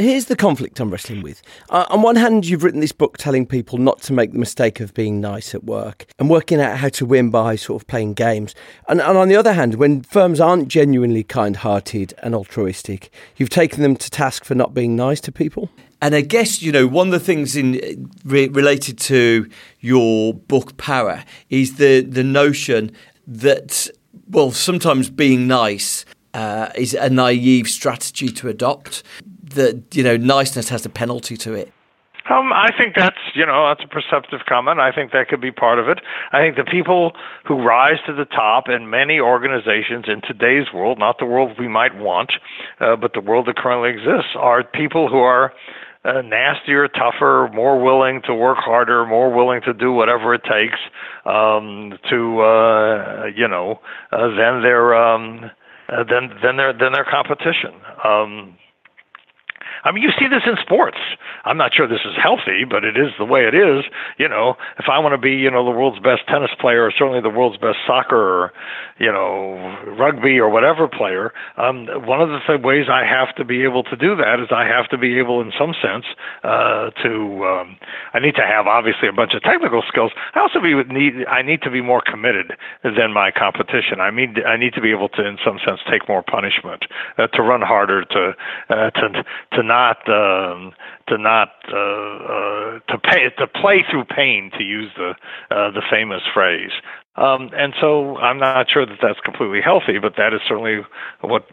[0.00, 1.42] Here's the conflict I'm wrestling with.
[1.68, 4.80] Uh, on one hand, you've written this book telling people not to make the mistake
[4.80, 8.14] of being nice at work and working out how to win by sort of playing
[8.14, 8.54] games.
[8.88, 13.50] And, and on the other hand, when firms aren't genuinely kind hearted and altruistic, you've
[13.50, 15.68] taken them to task for not being nice to people.
[16.00, 20.78] And I guess you know one of the things in re- related to your book
[20.78, 22.92] Power is the the notion
[23.26, 23.86] that
[24.30, 29.02] well sometimes being nice uh, is a naive strategy to adopt
[29.50, 31.72] that you know niceness has a penalty to it?
[32.28, 34.78] Um, I think that's you know that's a perceptive comment.
[34.78, 36.00] I think that could be part of it.
[36.32, 37.12] I think the people
[37.44, 41.66] who rise to the top in many organizations in today's world, not the world we
[41.66, 42.32] might want,
[42.80, 45.52] uh, but the world that currently exists, are people who are
[46.04, 50.78] uh, nastier, tougher, more willing to work harder, more willing to do whatever it takes
[51.26, 53.80] um, to uh, you know
[54.12, 55.50] uh, than their um,
[55.88, 57.74] uh, than than their than their competition.
[58.04, 58.56] Um,
[59.84, 60.98] I mean, you see this in sports.
[61.44, 63.84] I'm not sure this is healthy, but it is the way it is.
[64.18, 66.92] You know, if I want to be, you know, the world's best tennis player, or
[66.92, 68.52] certainly the world's best soccer, or
[68.98, 73.44] you know, rugby or whatever player, um, one of the th- ways I have to
[73.44, 76.04] be able to do that is I have to be able, in some sense,
[76.44, 77.44] uh, to.
[77.44, 77.76] Um,
[78.12, 80.12] I need to have obviously a bunch of technical skills.
[80.34, 81.24] I also be need.
[81.26, 82.52] I need to be more committed
[82.84, 84.00] than my competition.
[84.00, 86.84] I mean, I need to be able to, in some sense, take more punishment,
[87.18, 88.32] uh, to run harder, to
[88.68, 90.72] uh, to to not um,
[91.08, 95.10] to not uh, uh, to pay to play through pain, to use the
[95.50, 96.72] uh, the famous phrase.
[97.16, 100.80] Um, and so I'm not sure that that's completely healthy, but that is certainly
[101.20, 101.44] what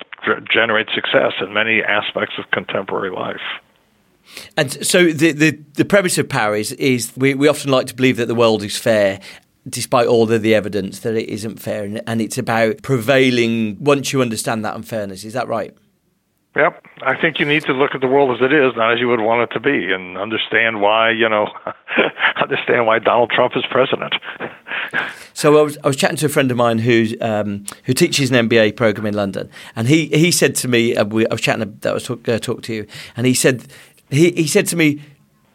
[0.51, 3.45] generates success in many aspects of contemporary life.
[4.56, 7.95] And so the, the, the premise of power is, is we, we often like to
[7.95, 9.19] believe that the world is fair
[9.67, 14.13] despite all of the evidence that it isn't fair and, and it's about prevailing once
[14.13, 15.25] you understand that unfairness.
[15.25, 15.75] Is that right?
[16.58, 16.88] Yep.
[17.04, 19.08] I think you need to look at the world as it is, not as you
[19.10, 21.48] would want it to be, and understand why, you know,
[22.41, 24.15] understand why Donald Trump is president.
[25.36, 28.32] so I was, I was chatting to a friend of mine who, um, who teaches
[28.32, 31.41] an MBA program in London, and he, he said to me, uh, we, I was
[31.41, 33.67] chatting, that was talk, uh, talk to you, and he said,
[34.10, 35.00] he, he said to me,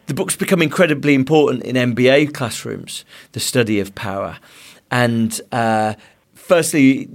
[0.07, 4.37] the book's become incredibly important in MBA classrooms, the study of power.
[4.89, 5.95] And uh,
[6.43, 7.05] firstly,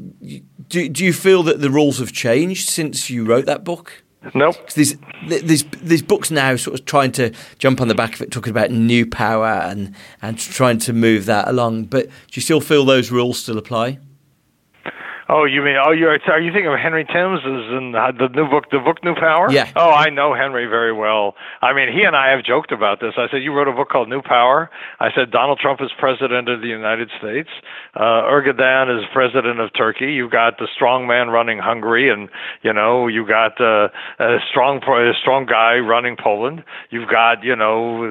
[0.68, 4.04] do, do you feel that the rules have changed since you wrote that book?
[4.34, 4.70] Nope.
[4.72, 4.96] There's,
[5.28, 8.50] there's, there's books now sort of trying to jump on the back of it, talking
[8.50, 11.84] about new power and, and trying to move that along.
[11.84, 13.98] But do you still feel those rules still apply?
[15.30, 18.48] Oh, you mean oh you're are you thinking of Henry Timms is in the new
[18.48, 19.52] book the book New Power?
[19.52, 19.70] Yeah.
[19.76, 21.34] Oh, I know Henry very well.
[21.60, 23.12] I mean, he and I have joked about this.
[23.18, 24.70] I said you wrote a book called New Power.
[25.00, 27.50] I said Donald Trump is president of the United States.
[27.94, 30.12] Uh Erdogan is president of Turkey.
[30.12, 32.30] You got the strong man running Hungary and
[32.62, 33.88] you know, you got uh,
[34.18, 36.64] a strong a strong guy running Poland.
[36.88, 38.02] You've got, you know,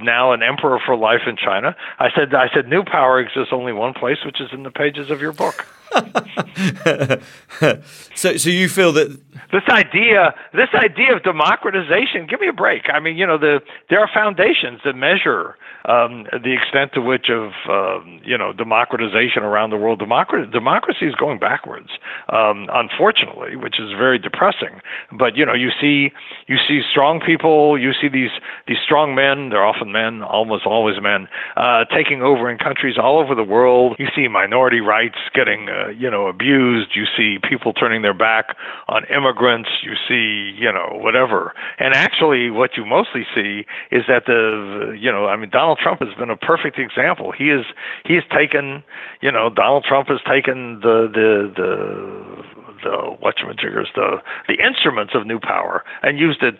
[0.00, 1.74] now an emperor for life in China.
[1.98, 5.10] I said I said New Power exists only one place, which is in the pages
[5.10, 5.66] of your book.
[8.14, 9.18] so, so you feel that
[9.52, 12.82] this idea, this idea of democratization, give me a break.
[12.92, 15.56] I mean, you know, the there are foundations that measure
[15.88, 19.98] um, the extent to which of um, you know democratization around the world.
[19.98, 21.88] Democracy, democracy is going backwards,
[22.28, 24.80] um, unfortunately, which is very depressing.
[25.16, 26.12] But you know, you see
[26.46, 28.30] you see strong people, you see these
[28.66, 29.48] these strong men.
[29.48, 33.96] They're often men, almost always men, uh, taking over in countries all over the world.
[33.98, 36.90] You see minority rights getting uh, Uh, you know abused.
[36.94, 38.56] You see people turning their back
[38.88, 39.68] on immigrants.
[39.82, 41.54] You see you know whatever.
[41.78, 46.00] And actually, what you mostly see is that the you know I mean Donald Trump
[46.00, 47.32] has been a perfect example.
[47.32, 47.66] He is
[48.04, 48.82] he has taken
[49.20, 52.44] you know Donald Trump has taken the the the
[52.82, 56.56] the whatchamajiggers the the instruments of new power and used it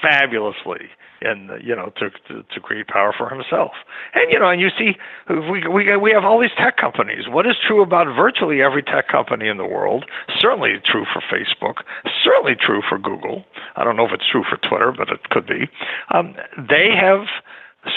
[0.00, 0.90] fabulously
[1.24, 3.72] and you know to, to to create power for himself.
[4.14, 4.96] And you know, and you see,
[5.28, 7.28] we we we have all these tech companies.
[7.28, 10.04] What is true about virtually every tech company in the world?
[10.38, 11.82] Certainly true for Facebook.
[12.24, 13.44] Certainly true for Google.
[13.76, 15.68] I don't know if it's true for Twitter, but it could be.
[16.10, 17.26] Um, they have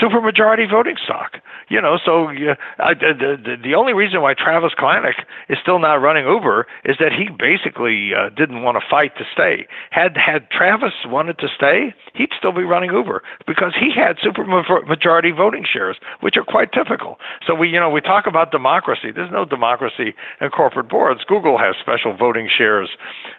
[0.01, 1.37] supermajority voting stock.
[1.69, 5.95] You know, so uh, the, the the only reason why Travis Kalanick is still not
[5.95, 9.67] running Uber is that he basically uh, didn't want to fight to stay.
[9.89, 15.35] Had had Travis wanted to stay, he'd still be running Uber because he had supermajority
[15.35, 17.17] voting shares, which are quite typical.
[17.45, 19.11] So we, you know, we talk about democracy.
[19.11, 21.21] There's no democracy in corporate boards.
[21.25, 22.89] Google has special voting shares,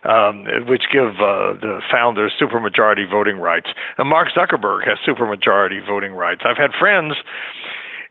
[0.05, 6.13] um, which give uh, the founders supermajority voting rights, and Mark Zuckerberg has supermajority voting
[6.13, 6.47] rights rights.
[6.49, 7.15] I've had friends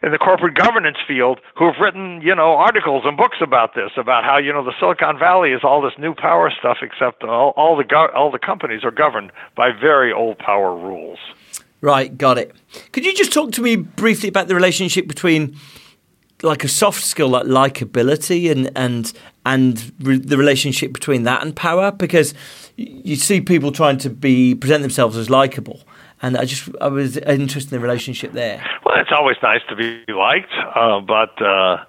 [0.03, 3.91] in the corporate governance field who have written, you know, articles and books about this,
[3.97, 7.53] about how you know the Silicon Valley is all this new power stuff, except all,
[7.55, 11.19] all the go- all the companies are governed by very old power rules.
[11.81, 12.55] Right, got it.
[12.91, 15.57] Could you just talk to me briefly about the relationship between
[16.43, 19.13] like a soft skill like likability and and
[19.45, 22.33] and re- the relationship between that and power because
[22.75, 25.81] you see people trying to be present themselves as likable
[26.25, 28.65] and I just I was interested in the relationship there.
[28.83, 31.85] Well, it's always nice to be liked, uh, but uh,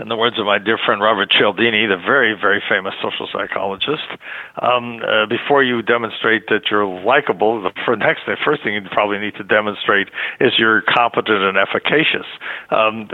[0.00, 4.08] in the words of my dear friend Robert Cialdini, the very very famous social psychologist,
[4.60, 8.82] um, uh, before you demonstrate that you're likable, the for next the first thing you
[8.90, 10.08] probably need to demonstrate
[10.40, 12.26] is you're competent and efficacious.
[12.70, 13.08] Um,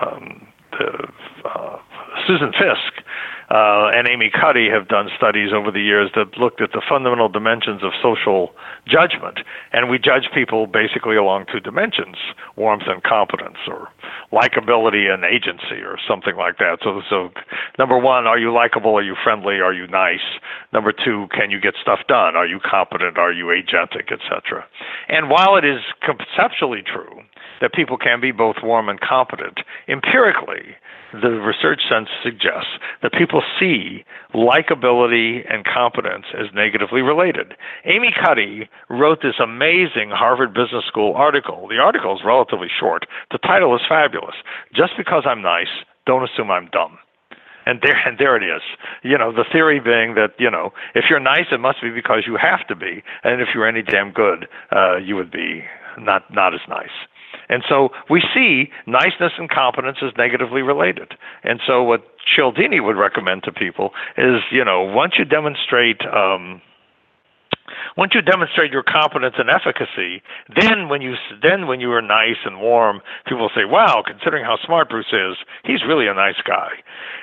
[0.00, 0.48] um,
[0.80, 1.78] uh,
[2.26, 3.04] Susan Fiske
[3.50, 7.28] uh, and Amy Cuddy have done studies over the years that looked at the fundamental
[7.28, 8.52] dimensions of social
[8.86, 9.40] judgment,
[9.72, 12.16] and we judge people basically along two dimensions:
[12.56, 13.88] warmth and competence, or
[14.32, 16.78] likability and agency, or something like that.
[16.84, 17.30] So, so
[17.78, 18.94] number one, are you likable?
[18.96, 19.60] Are you friendly?
[19.60, 20.24] Are you nice?
[20.72, 22.36] Number two, can you get stuff done?
[22.36, 23.16] Are you competent?
[23.16, 24.66] Are you agentic, etc.
[25.08, 27.22] And while it is conceptually true
[27.60, 30.76] that people can be both warm and competent, empirically
[31.12, 37.54] the research sense suggests that people see likability and competence as negatively related.
[37.84, 41.66] Amy Cuddy wrote this amazing Harvard Business School article.
[41.68, 43.06] The article is relatively short.
[43.30, 44.36] The title is fabulous.
[44.74, 45.72] Just because I'm nice,
[46.06, 46.98] don't assume I'm dumb.
[47.64, 48.62] And there, and there it is.
[49.02, 52.24] You know, the theory being that you know, if you're nice, it must be because
[52.26, 55.64] you have to be, and if you're any damn good, uh, you would be
[55.98, 56.88] not not as nice.
[57.48, 61.14] And so we see niceness and competence as negatively related.
[61.44, 66.60] And so what Cialdini would recommend to people is, you know, once you demonstrate um,
[67.96, 70.22] once you demonstrate your competence and efficacy,
[70.54, 74.56] then when you then when you are nice and warm, people say, "Wow, considering how
[74.64, 76.70] smart Bruce is, he's really a nice guy."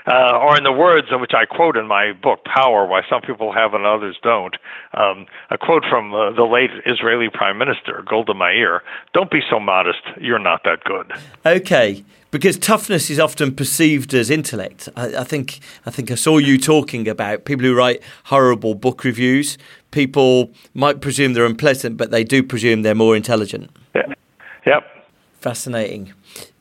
[0.08, 3.22] Uh, or in the words in which I quote in my book, Power: Why Some
[3.22, 4.56] People Have and Others Don't,
[4.94, 9.60] um, a quote from uh, the late Israeli Prime Minister Golda Meir: "Don't be so
[9.60, 10.02] modest.
[10.20, 11.12] You're not that good."
[11.46, 12.04] Okay
[12.36, 14.90] because toughness is often perceived as intellect.
[14.98, 19.06] I, I, think I think I saw you talking about people who write horrible book
[19.06, 19.58] reviews.
[19.96, 23.72] People might presume they're unpleasant, but they do presume they're more intelligent.
[23.96, 24.14] Yeah.
[24.66, 24.84] Yep.
[25.40, 26.12] Fascinating.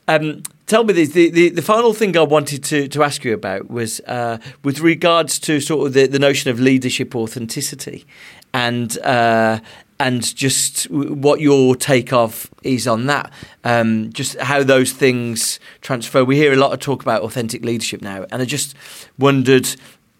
[0.06, 1.08] Um, tell me this.
[1.08, 4.78] The, the, the, final thing I wanted to, to ask you about was uh, with
[4.78, 8.06] regards to sort of the, the notion of leadership authenticity
[8.52, 9.58] and uh,
[9.98, 13.32] and just what your take of is on that.
[13.64, 16.24] Um, just how those things transfer.
[16.24, 18.76] We hear a lot of talk about authentic leadership now, and I just
[19.18, 19.74] wondered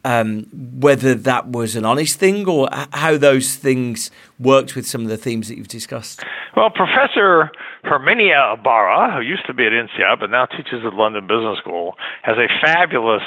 [0.05, 5.09] um, whether that was an honest thing or how those things worked with some of
[5.09, 6.23] the themes that you've discussed.
[6.57, 7.51] Well, Professor
[7.85, 11.95] Herminia Ibarra, who used to be at INSEAD but now teaches at London Business School,
[12.23, 13.23] has a fabulous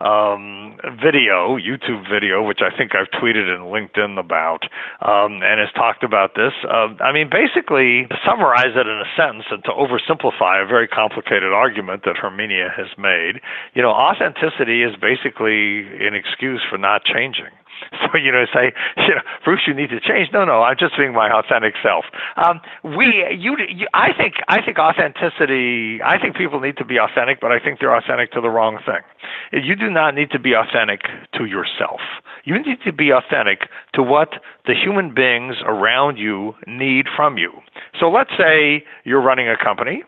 [0.00, 4.64] um, video, YouTube video, which I think I've tweeted and LinkedIn about,
[5.00, 6.52] um, and has talked about this.
[6.64, 10.88] Uh, I mean, basically, to summarize it in a sentence and to oversimplify a very
[10.88, 13.40] complicated argument that Herminia has made,
[13.74, 17.52] you know, authenticity is basically an excuse for not changing.
[18.14, 20.28] So you know, say, you know, Bruce, you need to change.
[20.32, 22.04] No, no, I'm just being my authentic self.
[22.36, 26.00] Um, we, you, you, I think, I think authenticity.
[26.04, 28.78] I think people need to be authentic, but I think they're authentic to the wrong
[28.86, 29.02] thing.
[29.64, 31.02] You do not need to be authentic
[31.34, 32.00] to yourself.
[32.44, 34.34] You need to be authentic to what
[34.66, 37.52] the human beings around you need from you.
[37.98, 40.02] So let's say you're running a company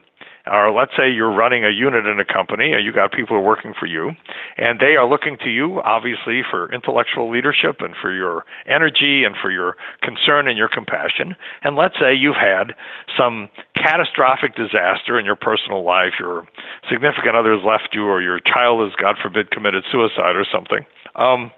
[0.46, 3.74] or let's say you're running a unit in a company and you got people working
[3.78, 4.12] for you
[4.56, 9.34] and they are looking to you obviously for intellectual leadership and for your energy and
[9.40, 11.34] for your concern and your compassion.
[11.62, 12.74] And let's say you've had
[13.16, 16.46] some catastrophic disaster in your personal life your
[16.90, 20.86] significant other has left you or your child has god forbid committed suicide or something.
[21.14, 21.50] Um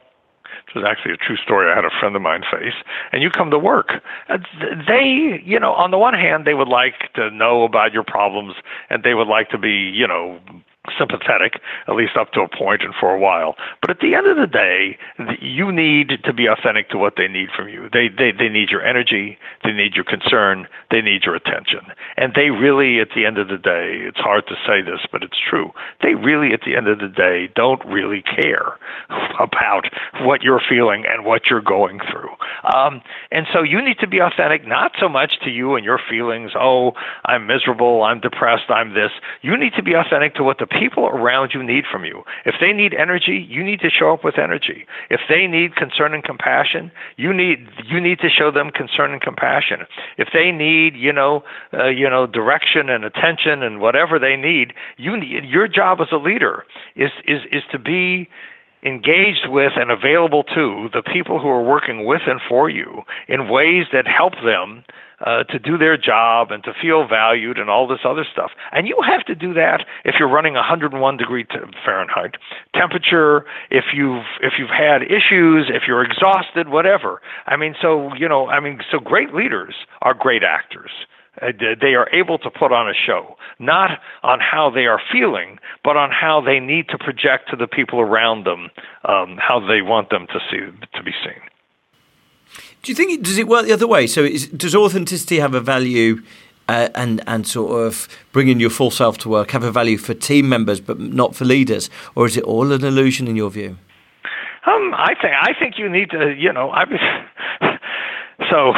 [0.67, 1.71] which is actually a true story.
[1.71, 2.75] I had a friend of mine face,
[3.13, 4.03] and you come to work.
[4.29, 4.39] Uh,
[4.87, 8.55] they, you know, on the one hand, they would like to know about your problems.
[8.91, 10.39] And they would like to be, you know,
[10.99, 13.57] sympathetic, at least up to a point and for a while.
[13.81, 14.99] But at the end of the day,
[15.41, 17.89] you need to be authentic to what they need from you.
[17.93, 21.81] They, they, they need your energy, they need your concern, they need your attention.
[22.17, 25.23] And they really, at the end of the day, it's hard to say this, but
[25.23, 25.73] it's true.
[26.03, 28.79] They really, at the end of the day, don't really care
[29.41, 29.85] about
[30.21, 32.31] what you're feeling and what you're going through.
[32.73, 36.01] Um, and so you need to be authentic, not so much to you and your
[36.09, 36.93] feelings, oh,
[37.25, 39.11] I'm miserable, I'm depressed, I'm this.
[39.43, 42.23] You need to be authentic to what the people around you need from you.
[42.45, 44.87] If they need energy, you need to show up with energy.
[45.11, 49.21] If they need concern and compassion, you need you need to show them concern and
[49.21, 49.81] compassion.
[50.17, 54.73] If they need, you know, uh, you know, direction and attention and whatever they need,
[54.97, 56.65] you need, your job as a leader
[56.97, 58.29] is is is to be
[58.83, 63.49] engaged with and available to the people who are working with and for you in
[63.49, 64.85] ways that help them
[65.25, 68.51] uh, to do their job and to feel valued and all this other stuff.
[68.73, 72.37] And you have to do that if you're running 101 degree t- Fahrenheit
[72.75, 77.21] temperature, if you've if you've had issues, if you're exhausted, whatever.
[77.47, 80.91] I mean, so you know, I mean, so great leaders are great actors.
[81.41, 85.59] Uh, they are able to put on a show, not on how they are feeling,
[85.85, 88.71] but on how they need to project to the people around them
[89.05, 90.59] um, how they want them to see
[90.97, 91.48] to be seen.
[92.83, 94.07] Do you think it, does it work the other way?
[94.07, 96.23] So is, does authenticity have a value?
[96.71, 100.13] Uh, and and sort of bringing your full self to work have a value for
[100.13, 103.79] team members, but not for leaders, or is it all an illusion in your view?
[104.67, 106.85] Um, I think I think you need to, you know, I
[108.51, 108.73] so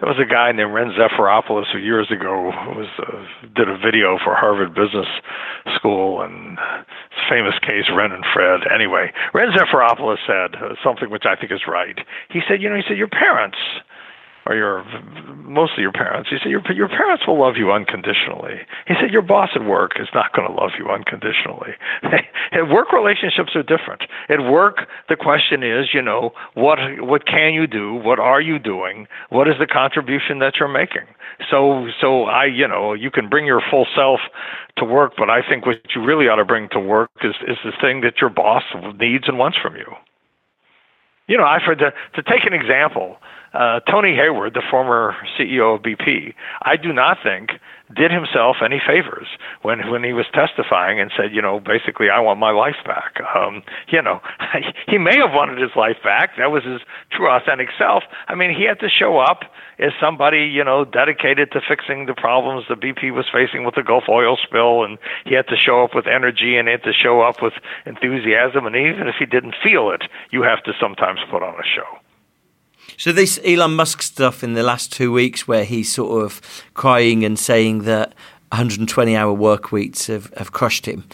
[0.00, 4.18] there was a guy named Renn Zaphiropoulos who years ago was uh, did a video
[4.22, 5.06] for Harvard Business
[5.76, 6.58] School and
[7.28, 8.60] famous case Ren and Fred.
[8.72, 11.98] Anyway, Renn Zaphiropoulos said uh, something which I think is right.
[12.30, 13.58] He said, you know, he said your parents
[14.46, 14.84] or your
[15.36, 16.30] mostly your parents.
[16.30, 18.60] He said your your parents will love you unconditionally.
[18.86, 21.74] He said your boss at work is not going to love you unconditionally.
[22.72, 24.02] work relationships are different.
[24.28, 27.94] At work, the question is, you know, what what can you do?
[27.94, 29.06] What are you doing?
[29.28, 31.06] What is the contribution that you're making?
[31.50, 34.20] So so I you know you can bring your full self
[34.78, 37.58] to work, but I think what you really ought to bring to work is is
[37.64, 38.62] the thing that your boss
[38.98, 39.92] needs and wants from you.
[41.26, 43.18] You know, I've heard to, to take an example
[43.52, 47.50] uh, Tony Hayward, the former CEO of BP, I do not think
[47.94, 49.26] did himself any favors
[49.62, 53.16] when when he was testifying and said, you know, basically, I want my life back.
[53.34, 54.20] Um, you know,
[54.86, 56.36] he may have wanted his life back.
[56.38, 56.80] That was his
[57.10, 58.04] true, authentic self.
[58.28, 59.40] I mean, he had to show up
[59.78, 63.82] as somebody, you know, dedicated to fixing the problems the BP was facing with the
[63.82, 66.92] Gulf oil spill, and he had to show up with energy and he had to
[66.92, 67.54] show up with
[67.86, 68.66] enthusiasm.
[68.66, 71.98] And even if he didn't feel it, you have to sometimes put on a show.
[73.00, 76.42] So this Elon Musk stuff in the last two weeks, where he's sort of
[76.74, 78.08] crying and saying that
[78.52, 81.04] 120 hour work weeks have, have crushed him.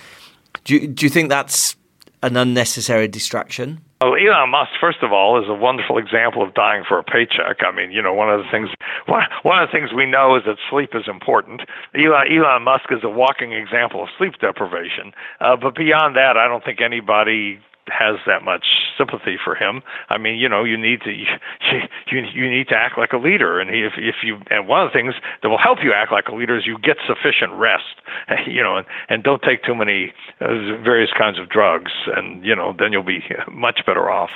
[0.65, 1.77] Do you, do you think that's
[2.25, 3.83] an unnecessary distraction?
[4.01, 7.59] Well, Elon Musk, first of all, is a wonderful example of dying for a paycheck.
[7.65, 8.69] I mean, you know, one of the things
[9.07, 11.61] one, one of the things we know is that sleep is important.
[11.95, 15.13] Elon, Elon Musk is a walking example of sleep deprivation.
[15.41, 18.67] Uh, but beyond that, I don't think anybody has that much
[18.99, 19.83] sympathy for him.
[20.09, 21.29] I mean, you know, you need to you
[22.11, 24.93] you, you need to act like a leader, and if if you and one of
[24.93, 27.97] the things that will help you act like a leader is you get sufficient rest,
[28.47, 30.47] you know, and and don't take too many uh,
[30.83, 34.31] various kinds of drugs, and you know, then you'll be much better off.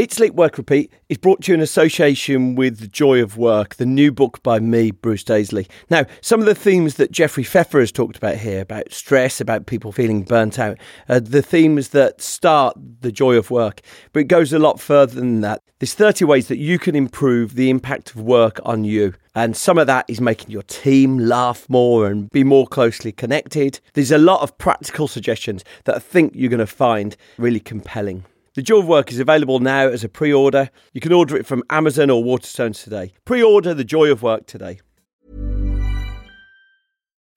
[0.00, 3.74] Eat, Sleep, Work, Repeat is brought to you in association with The Joy of Work,
[3.74, 5.68] the new book by me, Bruce Daisley.
[5.90, 9.66] Now, some of the themes that Jeffrey Pfeffer has talked about here, about stress, about
[9.66, 10.78] people feeling burnt out,
[11.10, 13.82] are the themes that start The Joy of Work.
[14.14, 15.60] But it goes a lot further than that.
[15.80, 19.12] There's 30 ways that you can improve the impact of work on you.
[19.34, 23.80] And some of that is making your team laugh more and be more closely connected.
[23.92, 28.24] There's a lot of practical suggestions that I think you're going to find really compelling.
[28.56, 30.70] The Joy of Work is available now as a pre order.
[30.92, 33.12] You can order it from Amazon or Waterstones today.
[33.24, 34.80] Pre order The Joy of Work today.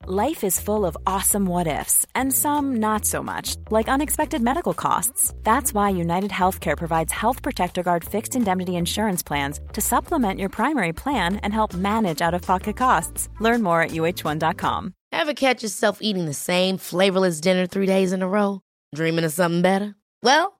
[0.05, 4.73] Life is full of awesome what ifs, and some not so much, like unexpected medical
[4.73, 5.33] costs.
[5.43, 10.49] That's why United Healthcare provides Health Protector Guard fixed indemnity insurance plans to supplement your
[10.49, 13.29] primary plan and help manage out of pocket costs.
[13.39, 14.93] Learn more at uhone.com.
[15.11, 18.61] Ever catch yourself eating the same flavorless dinner three days in a row?
[18.95, 19.95] Dreaming of something better?
[20.21, 20.59] Well,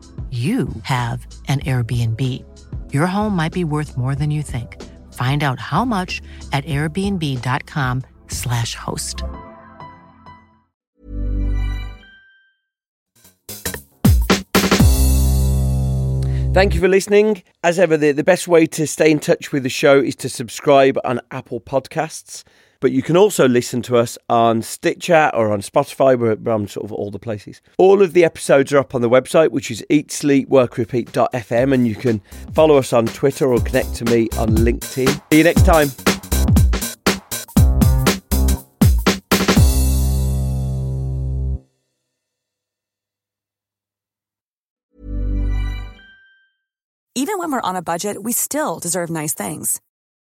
[0.31, 2.45] you have an Airbnb.
[2.93, 4.81] Your home might be worth more than you think.
[5.13, 6.21] Find out how much
[6.53, 9.23] at airbnb.com/slash host.
[16.53, 17.43] Thank you for listening.
[17.63, 20.29] As ever, the, the best way to stay in touch with the show is to
[20.29, 22.43] subscribe on Apple Podcasts.
[22.81, 26.17] But you can also listen to us on Stitcher or on Spotify.
[26.19, 27.61] We're, on sort of all the places.
[27.77, 32.21] All of the episodes are up on the website, which is eatsleepworkrepeat.fm, and you can
[32.53, 35.21] follow us on Twitter or connect to me on LinkedIn.
[35.31, 35.89] See you next time.
[47.13, 49.79] Even when we're on a budget, we still deserve nice things.